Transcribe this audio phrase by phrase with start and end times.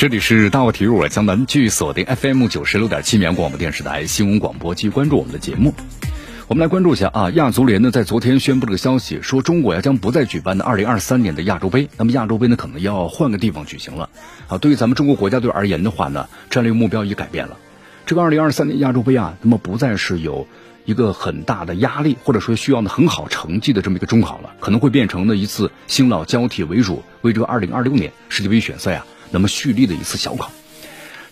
[0.00, 5.74] 这里是大话体育，我江南，继续锁定 FM 九十六点七绵广播电视台新闻广播，继续关注我们的节目。
[6.48, 11.90] 我们来关注一下啊，亚足联呢在昨天宣布这个消息，说中国呀将不再举办的二零二三年的亚洲杯。
[11.98, 14.08] 那么亚洲杯呢可能要换个地方举行了。
[14.48, 17.58] 啊，对于咱们中国国家队而言的话呢，战略目标已改变了。
[18.06, 20.48] 这个二零二三年亚洲杯啊，那么不再是有
[20.86, 29.04] 一个很大的压力，或者说需要呢很好成绩的这么一个中考了，可能会变成呢一次新老交替为主，为这个二零二六年世界杯选赛啊。
[29.30, 30.50] 那么蓄力的一次小考，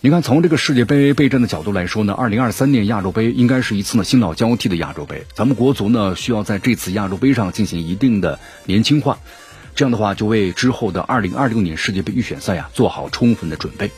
[0.01, 5.25] 你看从这个世界杯备战的角度来说呢，二零二三年亚洲杯应该是一次呢新老交替的亚洲杯。
[5.35, 9.19] 咱们国足呢需要在这次亚洲杯上进行一定的年轻化，
[9.75, 13.91] 这样的话就为之后的二零二六年世界杯预选赛呀做好充分的准备。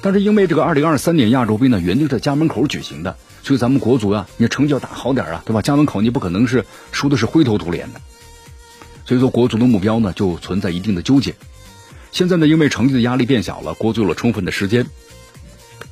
[0.00, 5.62] 但是因为这个二零二三年亚洲杯呢原定在家门口举行的，所以咱们国足啊，你成绩要打好点啊，对吧？
[5.62, 8.00] 家门口你不可能是输的是灰头土脸的，
[9.06, 11.36] 所以说国足的目标呢就存在一定的纠结。
[12.14, 14.86] 现在呢，因为成绩的压力变小了，国足有了充分的时间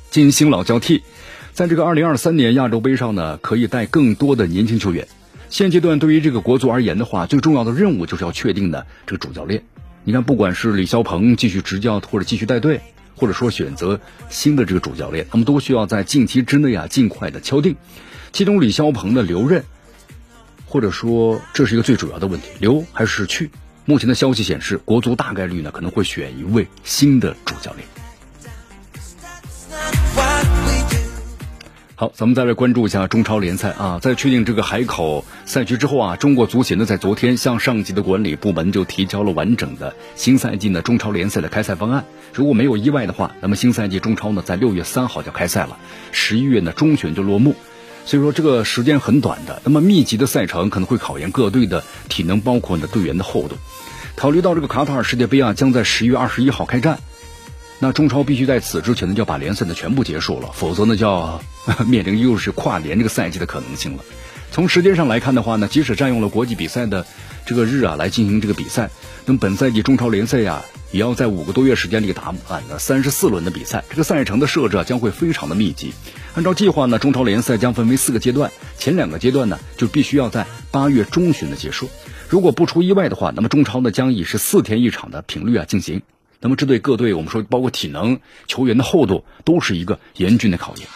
[0.09, 1.03] 进行新老交替，
[1.51, 5.09] 在这个二零二三年亚洲杯上呢，可以带更多的年轻球员。
[5.49, 9.65] 现阶段对于这个国足而言的话，最重要的任务就是要确定的这个主教练。
[10.05, 12.79] 你看，不管是李霄鹏继续执教或者继续带队，
[13.17, 17.75] 或者说选择新的这个主教练，他们都需要在近期之内啊尽快的敲定。
[18.31, 19.65] 其中李霄鹏的留任，
[20.65, 23.51] 或者说这是一个最主要的问题，留还是去？
[23.85, 27.85] 目前的消息显示，国足大概率呢可能会选一位新的主教练。
[31.95, 42.05] 好，咱们再来关注一下中超联赛啊，在确定这个海口赛区之后啊，中国足协呢在昨天向上级的管理部门就提交了完整的新赛季呢中超联赛的开赛方案。
[42.33, 45.77] 如果没有意外的话，那么新赛季中超呢在六月三号就开赛了，
[46.11, 47.55] 十一月呢中旬就落幕。
[48.05, 53.55] 所以说这个时间很短的，那么密集的赛程可能会考验各队的体能，包括呢队员的厚度。
[54.15, 56.99] 考虑到这个卡塔尔世界杯啊将在十月二十一号开战，
[57.79, 61.41] 那中超必须在此之前呢就要把联赛的全部结束了，否则呢就要
[61.87, 64.03] 面临又是跨年这个赛季的可能性了。
[64.53, 67.07] 从时间上来看的话呢，即使占用了国际比赛的
[67.43, 68.91] 这个日啊来进行这个比赛，
[69.25, 75.91] 那么本赛季中超联赛呀也要在五个多月时间里打满了三十四轮的比赛，这个赛程的设置啊将会非常的密集。
[76.35, 81.89] 按照计划呢，中超联赛将分为四个阶段，前两个阶段呢就必须要在八月中旬的结束。
[82.29, 86.03] 如果不出意外的话，那么中超呢将以是四天一场的频率啊进行。
[86.39, 90.87] 那么这对各队，我们说包括体能、球员的厚度，都是一个严峻的考验。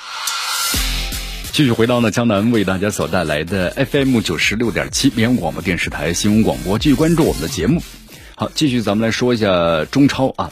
[1.58, 7.82] 继续回到呢江南为大家所带来的 FM 九十六点七绵阳广播电视台新闻广播，继续关注我们的节目。
[8.36, 10.52] 好，继续咱们来说一下中超啊。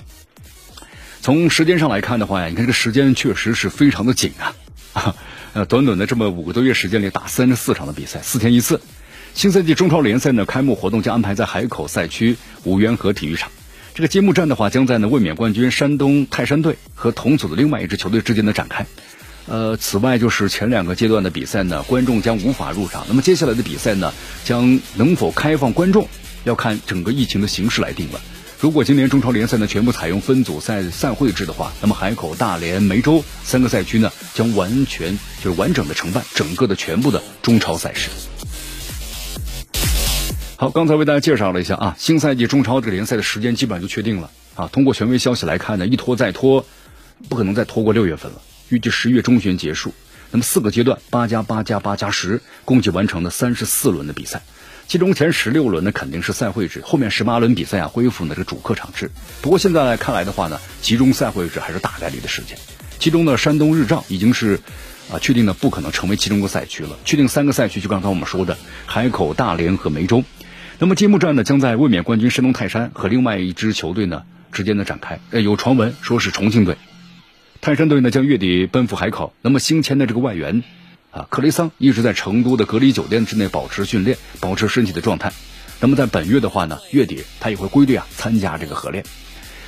[1.21, 5.15] 从时间上来看的话呀，你看这个时间确实是非常的紧啊。
[5.53, 8.81] 呃，短短的这么五个多月时间里打三十四场的比赛，四天一次。
[9.35, 13.51] 新赛季中超联赛呢，开幕活动将安排在海口赛区五元河体育场。
[13.93, 18.87] 这个揭幕战的话，将在呢卫冕冠军山东泰山队和同组的另外一支球队之间的展开。
[19.47, 23.05] 呃，此外就是前两个阶段的比赛呢，观众将无法入场。
[23.07, 24.11] 那么接下来的比赛呢，
[24.43, 26.07] 将能否开放观众，
[26.43, 28.19] 要看整个疫情的形势来定了。
[28.59, 38.09] 如果今年中超联赛呢全部采用分组赛赛会制的话，那么海口、大连、梅州三个赛区呢将完全就是完整的承办整个的全部的中超赛事。
[40.57, 44.69] 好，刚才为大家介绍了一下啊，新赛季中超这个联赛的时间基本上就确定了啊。
[44.71, 46.65] 通过权威消息来看呢，一拖再拖，
[47.29, 49.93] 不可能再拖过六月份了，预计十月中旬结束。
[50.31, 54.41] 那么四个阶段，八加八加八加十，共计完成了三十四轮的比赛。
[54.87, 59.09] 其中前十六轮呢肯定是赛会制，后面十八轮比赛啊恢复呢这个主客场制。
[59.41, 62.57] 不过现在看来的话呢，集中赛会制还是大概率的事件。
[62.99, 64.59] 其中呢，山东日照已经是
[65.11, 70.23] 啊确定呢不可能成为其中的赛区了，确定三个赛区，就刚才我们说的海口、大连和梅州。
[70.77, 75.19] 那么揭幕战呢将在卫冕冠军山东泰山和另外一支球队呢之间的展开。
[75.31, 76.77] 呃，有传闻说是重庆队，
[77.65, 79.33] 泰山队呢将月底奔赴海口。
[79.41, 80.63] 那么新签的这个外援。
[81.09, 85.33] 啊，克雷桑一直在成都的隔离酒店之内保持训练，保持身体的状态。
[85.79, 89.03] 那么在本月的话呢，月底他也会归队啊，参加这个合练。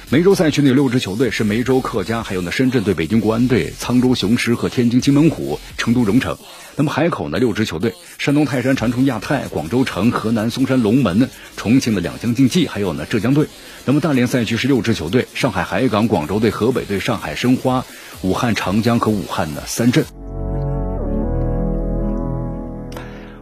[0.10, 6.38] 梅州赛区呢有六支球队，是梅州客家，还有呢深圳队、北京国安队、沧州雄狮和天津津门虎、成都蓉城。
[6.78, 13.48] 那么海口呢六支球队，山东泰山、长春亚泰、广州城、河南嵩山龙门、重庆的两江竞技，还有呢浙江队。
[13.84, 17.84] 那么大连赛区是六支球队，上海海港、广州队、河北队、上海申花、
[18.22, 20.06] 武汉长江和武汉的三镇。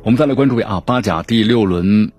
[0.02, 2.12] 我们再来关注一下啊，巴甲第六轮。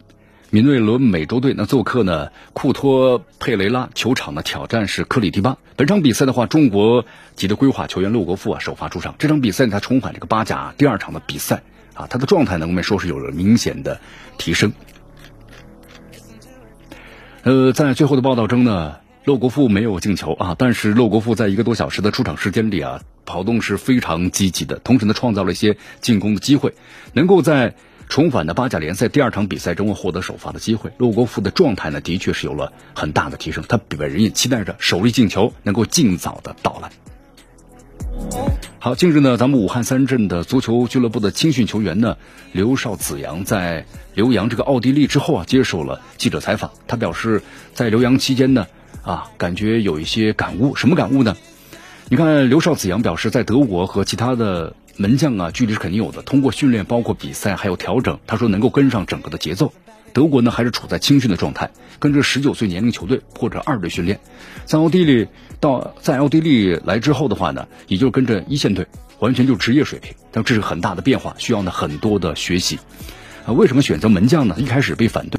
[0.51, 5.59] 米内伦美洲队那做客呢库托佩雷拉球场的挑战是克里蒂巴。
[5.75, 7.05] 本场比赛的话，中国
[7.35, 9.17] 籍的规划球员洛国富啊首发出场。
[9.19, 11.63] 这场比赛他重返这个巴甲第二场的比赛
[11.95, 14.01] 啊，他的状态呢我们说是有了明显的
[14.39, 14.73] 提升。
[17.43, 26.75] 呃，在最后的报道中呢，洛国富没有进球啊，但是洛国富在一个多小时的出场时间里啊，跑动是非常积极的，同时呢创造了一些进攻的机会，
[27.15, 27.75] 能够在。
[28.09, 33.65] 重返的巴甲联赛第二场比赛中获得首发的机会，陆国富的状态呢，的确是有了很大的提升。
[33.69, 36.91] 他本人也期待着首粒进球能够尽早的到来。
[38.79, 42.17] 好，近日呢，咱们武汉三镇的足球俱乐部的青训球员呢，
[42.53, 46.71] 刘少子阳在留洋这个奥地利之后啊，接受了记者采访。
[46.87, 47.43] 他表示，
[47.75, 48.67] 在留洋期间呢，
[49.03, 50.75] 啊，感觉有一些感悟。
[50.77, 51.37] 什么感悟呢？
[52.09, 54.75] 你看，刘少子阳表示，在德国和其他的。
[54.97, 56.23] 门将啊，距离是肯定有的。
[56.23, 59.73] 通过训练，包括比赛，还有调整，他说能够跟上整个的节奏。
[60.13, 64.19] 德国呢，还是处在青训的状态，跟着十九岁年龄球队或者二队训练。
[64.65, 65.29] 在奥地利
[65.61, 68.87] 到在奥地利来之后的话呢，也就跟着一线队，
[69.19, 70.15] 完全就职业水平。
[70.33, 72.79] 但这是很大的变化，需要呢很多的学习。
[73.45, 74.57] 啊，为什么选择门将呢？
[74.59, 75.35] 一开始被反对。